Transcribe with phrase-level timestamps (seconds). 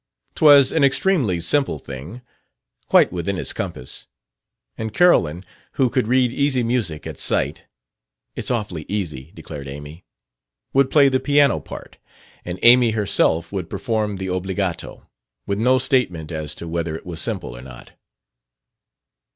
[0.33, 2.23] 'Twas an extremely simple thing,
[2.87, 4.07] quite within his compass;
[4.75, 7.65] and Carolyn, who could read easy music at sight
[8.35, 10.03] ("It's awfully easy," declared Amy),
[10.73, 11.97] would play the piano part;
[12.43, 15.07] and Amy herself would perform the obbligato
[15.45, 17.91] (with no statement as to whether it was simple or not).